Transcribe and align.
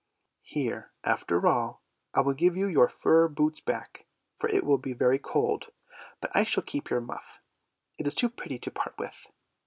"Here, 0.55 0.91
after 1.03 1.45
all, 1.47 1.83
I 2.15 2.21
will 2.21 2.33
give 2.33 2.57
you 2.57 2.67
your 2.67 2.89
fur 2.89 3.27
boots 3.27 3.59
back, 3.59 4.07
for 4.39 4.49
it 4.49 4.63
will 4.63 4.79
be 4.79 4.93
very 4.93 5.19
cold, 5.19 5.69
but 6.19 6.35
I 6.35 6.43
will 6.55 6.63
keep 6.63 6.89
your 6.89 7.01
muff, 7.01 7.39
it 7.99 8.07
is 8.07 8.15
too 8.15 8.29
pretty 8.29 8.57
to 8.57 8.71
part 8.71 8.95
with. 8.97 9.27